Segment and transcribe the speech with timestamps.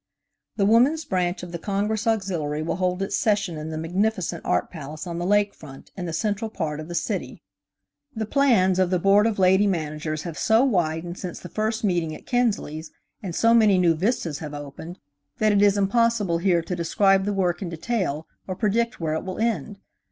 [0.55, 4.71] The Woman's Branch of the Congress Auxiliary will hold its sessions in the magnificent Art
[4.71, 7.43] Palace on the Lake Front, in the central part of the city.
[8.15, 12.15] The plans of the Board of Lady Managers have so widened since the first meeting
[12.15, 12.89] at Kinsley's
[13.21, 14.97] and so many new vistas have opened,
[15.37, 19.23] that it is impossible here to describe the work in detail or predict where it
[19.23, 19.77] will end.